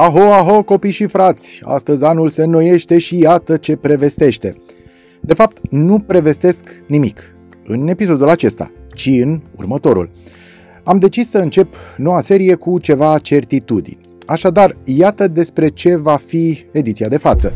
[0.00, 1.60] Aho, aho, copii și frați!
[1.64, 4.54] Astăzi anul se înnoiește și iată ce prevestește.
[5.20, 7.34] De fapt, nu prevestesc nimic
[7.66, 10.10] în episodul acesta, ci în următorul.
[10.84, 13.98] Am decis să încep noua serie cu ceva certitudini.
[14.26, 17.52] Așadar, iată despre ce va fi ediția de față.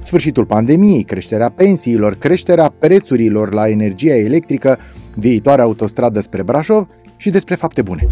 [0.00, 4.78] Sfârșitul pandemiei, creșterea pensiilor, creșterea prețurilor la energia electrică,
[5.14, 6.86] viitoarea autostradă spre Brașov
[7.16, 8.06] și despre fapte bune.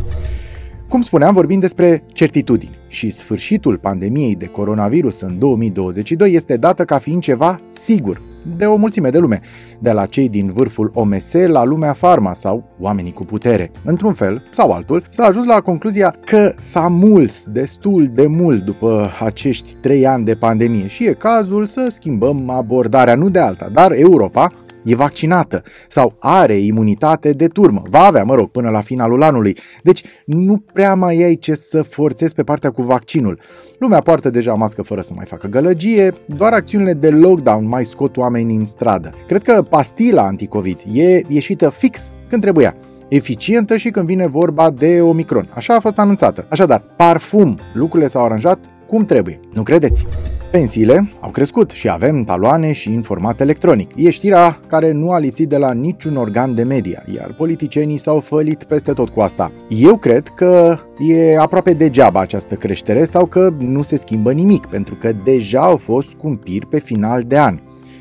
[0.90, 6.98] Cum spuneam, vorbim despre certitudini și sfârșitul pandemiei de coronavirus în 2022 este dată ca
[6.98, 8.22] fiind ceva sigur
[8.56, 9.40] de o mulțime de lume,
[9.78, 13.70] de la cei din vârful OMS la lumea farma sau oamenii cu putere.
[13.84, 19.10] Într-un fel sau altul, s-a ajuns la concluzia că s-a muls destul de mult după
[19.24, 23.92] acești trei ani de pandemie și e cazul să schimbăm abordarea, nu de alta, dar
[23.92, 24.52] Europa
[24.84, 27.82] e vaccinată sau are imunitate de turmă.
[27.88, 29.56] Va avea, mă rog, până la finalul anului.
[29.82, 33.38] Deci nu prea mai ai ce să forțezi pe partea cu vaccinul.
[33.78, 38.16] Lumea poartă deja mască fără să mai facă gălăgie, doar acțiunile de lockdown mai scot
[38.16, 39.14] oamenii în stradă.
[39.26, 42.74] Cred că pastila anticovid e ieșită fix când trebuia
[43.08, 45.50] eficientă și când vine vorba de Omicron.
[45.54, 46.46] Așa a fost anunțată.
[46.48, 49.40] Așadar, parfum, lucrurile s-au aranjat cum trebuie.
[49.52, 50.06] Nu credeți?
[50.50, 53.90] Pensiile au crescut și avem taloane și în format electronic.
[53.96, 58.20] E știrea care nu a lipsit de la niciun organ de media, iar politicienii s-au
[58.20, 59.52] fălit peste tot cu asta.
[59.68, 64.94] Eu cred că e aproape degeaba această creștere sau că nu se schimbă nimic, pentru
[64.94, 67.58] că deja au fost scumpiri pe final de an.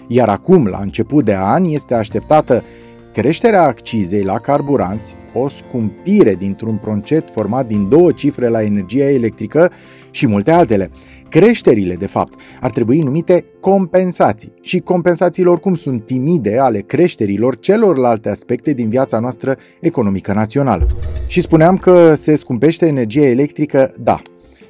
[0.07, 2.63] Iar acum, la început de an, este așteptată
[3.13, 9.71] creșterea accizei la carburanți, o scumpire dintr-un procent format din două cifre la energia electrică
[10.11, 10.89] și multe altele.
[11.29, 18.29] Creșterile, de fapt, ar trebui numite compensații și compensațiile oricum sunt timide ale creșterilor celorlalte
[18.29, 20.87] aspecte din viața noastră economică națională.
[21.27, 24.21] Și spuneam că se scumpește energia electrică, da,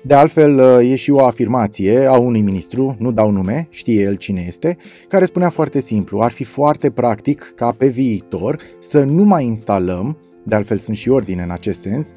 [0.02, 4.44] de altfel, e și o afirmație a unui ministru, nu dau nume, știe el cine
[4.48, 4.78] este,
[5.08, 10.18] care spunea foarte simplu, ar fi foarte practic ca pe viitor să nu mai instalăm,
[10.50, 12.14] de altfel sunt și ordine în acest sens,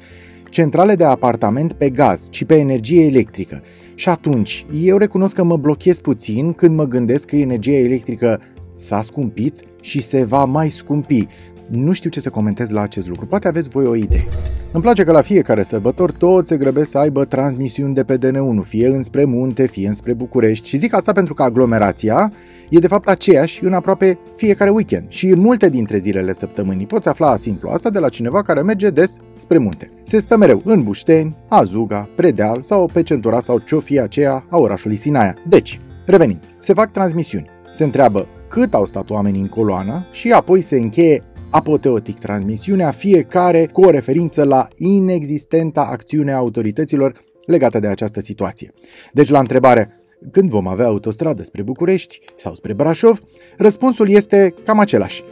[0.49, 3.63] centrale de apartament pe gaz, ci pe energie electrică.
[3.95, 8.41] Și atunci, eu recunosc că mă blochez puțin când mă gândesc că energia electrică
[8.77, 11.27] s-a scumpit și se va mai scumpi.
[11.67, 14.27] Nu știu ce să comentez la acest lucru, poate aveți voi o idee.
[14.71, 18.63] Îmi place că la fiecare sărbător toți se grăbesc să aibă transmisiuni de pe DN1,
[18.63, 20.67] fie înspre munte, fie înspre București.
[20.67, 22.33] Și zic asta pentru că aglomerația
[22.69, 26.85] e de fapt aceeași în aproape fiecare weekend și în multe dintre zilele săptămânii.
[26.85, 29.87] Poți afla simplu asta de la cineva care merge des spre munte.
[30.03, 34.57] Se stă mereu în Bușteni, Azuga, Predeal sau pe centura sau ce-o fie aceea a
[34.57, 35.35] orașului Sinaia.
[35.47, 37.49] Deci, revenim, se fac transmisiuni.
[37.71, 43.65] Se întreabă cât au stat oamenii în coloană și apoi se încheie apoteotic transmisiunea, fiecare
[43.65, 47.13] cu o referință la inexistenta acțiune a autorităților
[47.45, 48.73] legată de această situație.
[49.11, 49.97] Deci la întrebare
[50.31, 53.19] când vom avea autostradă spre București sau spre Brașov,
[53.57, 55.23] răspunsul este cam același.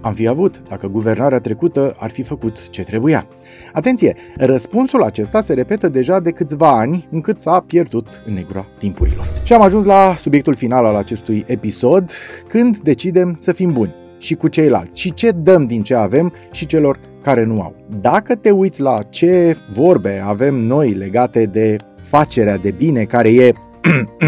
[0.00, 3.28] Am fi avut dacă guvernarea trecută ar fi făcut ce trebuia.
[3.72, 9.24] Atenție, răspunsul acesta se repetă deja de câțiva ani, încât s-a pierdut în negura timpurilor.
[9.44, 12.10] Și am ajuns la subiectul final al acestui episod,
[12.46, 16.66] când decidem să fim buni și cu ceilalți și ce dăm din ce avem și
[16.66, 17.74] celor care nu au.
[18.00, 23.52] Dacă te uiți la ce vorbe avem noi legate de facerea de bine care e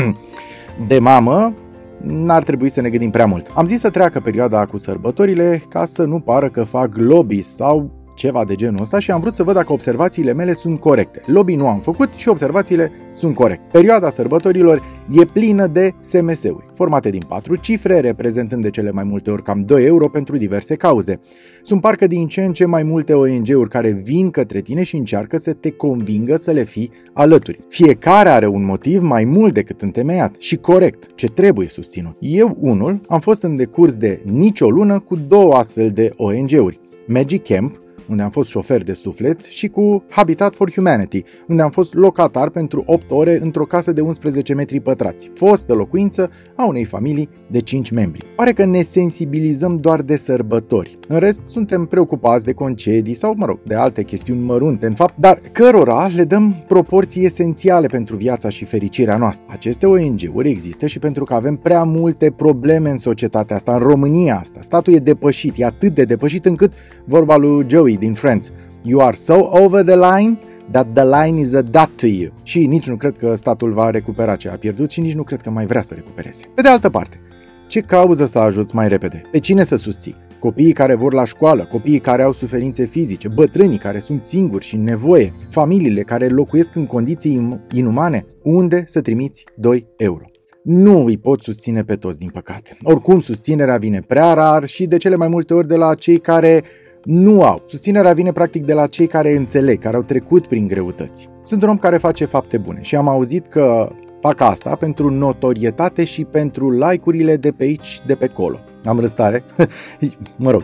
[0.89, 1.55] de mamă,
[2.03, 3.51] n-ar trebui să ne gândim prea mult.
[3.55, 7.91] Am zis să treacă perioada cu sărbătorile ca să nu pară că fac lobby sau
[8.21, 11.23] ceva de genul ăsta și am vrut să văd dacă observațiile mele sunt corecte.
[11.27, 13.67] Lobby nu am făcut și observațiile sunt corecte.
[13.73, 19.31] Perioada sărbătorilor e plină de SMS-uri, formate din patru cifre, reprezentând de cele mai multe
[19.31, 21.21] ori cam 2 euro pentru diverse cauze.
[21.63, 25.37] Sunt parcă din ce în ce mai multe ONG-uri care vin către tine și încearcă
[25.37, 27.59] să te convingă să le fii alături.
[27.69, 32.17] Fiecare are un motiv mai mult decât întemeiat și corect, ce trebuie susținut.
[32.19, 36.81] Eu, unul, am fost în decurs de nicio lună cu două astfel de ONG-uri.
[37.07, 41.71] Magic Camp, unde am fost șofer de suflet, și cu Habitat for Humanity, unde am
[41.71, 46.85] fost locatar pentru 8 ore într-o casă de 11 metri pătrați, fostă locuință a unei
[46.85, 48.27] familii de 5 membri.
[48.37, 50.99] Pare că ne sensibilizăm doar de sărbători.
[51.09, 55.15] În rest, suntem preocupați de concedii sau, mă rog, de alte chestiuni mărunte, în fapt,
[55.19, 59.45] dar cărora le dăm proporții esențiale pentru viața și fericirea noastră.
[59.49, 64.39] Aceste ONG-uri există și pentru că avem prea multe probleme în societatea asta, în România
[64.39, 64.61] asta.
[64.63, 66.73] Statul e depășit, e atât de depășit încât
[67.05, 68.53] vorba lui Joey din Friends.
[68.83, 70.39] You are so over the line
[70.71, 72.33] that the line is a dot to you.
[72.43, 75.41] Și nici nu cred că statul va recupera ce a pierdut și nici nu cred
[75.41, 76.45] că mai vrea să recupereze.
[76.55, 77.21] Pe de altă parte,
[77.67, 79.23] ce cauză să ajuți mai repede?
[79.31, 80.29] Pe cine să susții?
[80.41, 84.75] copiii care vor la școală, copiii care au suferințe fizice, bătrânii care sunt singuri și
[84.75, 90.25] în nevoie, familiile care locuiesc în condiții inumane, unde să trimiți 2 euro.
[90.63, 92.77] Nu îi pot susține pe toți, din păcate.
[92.83, 96.63] Oricum, susținerea vine prea rar și de cele mai multe ori de la cei care
[97.05, 97.63] nu au.
[97.67, 101.29] Susținerea vine practic de la cei care înțeleg, care au trecut prin greutăți.
[101.43, 106.05] Sunt un om care face fapte bune și am auzit că fac asta pentru notorietate
[106.05, 108.59] și pentru like-urile de pe aici, de pe acolo.
[108.85, 109.45] Am răstare?
[110.37, 110.63] mă rog.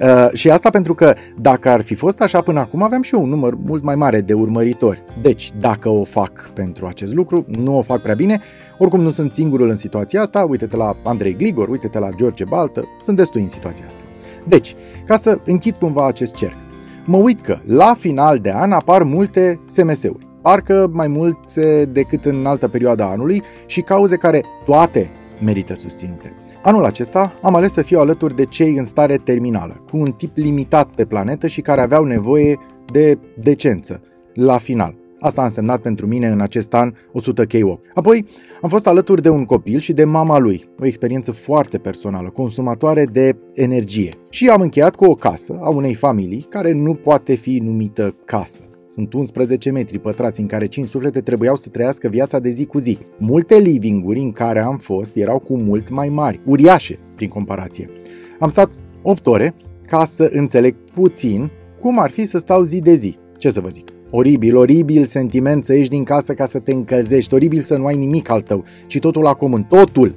[0.00, 3.22] Uh, și asta pentru că dacă ar fi fost așa până acum, aveam și eu
[3.22, 5.04] un număr mult mai mare de urmăritori.
[5.22, 8.40] Deci, dacă o fac pentru acest lucru, nu o fac prea bine.
[8.78, 10.46] Oricum, nu sunt singurul în situația asta.
[10.48, 12.84] Uite-te la Andrei Gligor, uite-te la George Baltă.
[13.00, 14.00] Sunt destui în situația asta.
[14.48, 14.74] Deci,
[15.06, 16.56] ca să închid cumva acest cerc,
[17.04, 22.46] mă uit că la final de an apar multe SMS-uri, parcă mai multe decât în
[22.46, 25.10] altă perioadă a anului și cauze care toate
[25.44, 26.32] merită susținute.
[26.62, 30.36] Anul acesta am ales să fiu alături de cei în stare terminală, cu un tip
[30.36, 32.58] limitat pe planetă și care aveau nevoie
[32.92, 34.00] de decență
[34.34, 35.03] la final.
[35.20, 37.80] Asta a însemnat pentru mine în acest an 100 KO.
[37.94, 38.26] Apoi
[38.62, 43.04] am fost alături de un copil și de mama lui, o experiență foarte personală, consumatoare
[43.04, 44.14] de energie.
[44.30, 48.62] Și am încheiat cu o casă a unei familii care nu poate fi numită casă.
[48.88, 52.78] Sunt 11 metri pătrați în care 5 suflete trebuiau să trăiască viața de zi cu
[52.78, 52.98] zi.
[53.18, 57.90] Multe livinguri în care am fost erau cu mult mai mari, uriașe prin comparație.
[58.38, 58.70] Am stat
[59.02, 59.54] 8 ore
[59.86, 61.50] ca să înțeleg puțin
[61.80, 63.16] cum ar fi să stau zi de zi.
[63.38, 63.93] Ce să vă zic?
[64.10, 67.96] Oribil, oribil sentiment să ieși din casă ca să te încălzești, oribil să nu ai
[67.96, 70.14] nimic al tău, ci totul la comun, totul!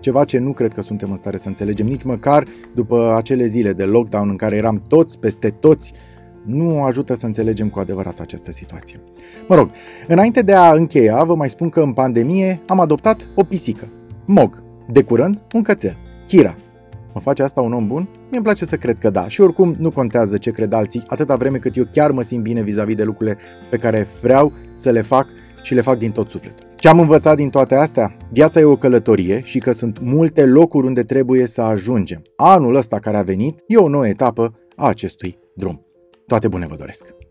[0.00, 3.72] Ceva ce nu cred că suntem în stare să înțelegem, nici măcar după acele zile
[3.72, 5.92] de lockdown în care eram toți peste toți,
[6.44, 8.96] nu ajută să înțelegem cu adevărat această situație.
[9.48, 9.70] Mă rog,
[10.08, 13.88] înainte de a încheia, vă mai spun că în pandemie am adoptat o pisică,
[14.26, 14.62] Mog,
[14.92, 15.96] de curând un cățel,
[16.26, 16.56] Kira,
[17.14, 18.08] Mă face asta un om bun?
[18.30, 19.28] mi îmi place să cred că da.
[19.28, 22.62] Și oricum nu contează ce cred alții, atâta vreme cât eu chiar mă simt bine
[22.62, 23.38] vis-a-vis de lucrurile
[23.70, 25.26] pe care vreau să le fac
[25.62, 26.66] și le fac din tot sufletul.
[26.76, 28.16] Ce am învățat din toate astea?
[28.32, 32.22] Viața e o călătorie și că sunt multe locuri unde trebuie să ajungem.
[32.36, 35.86] Anul ăsta care a venit e o nouă etapă a acestui drum.
[36.26, 37.29] Toate bune vă doresc!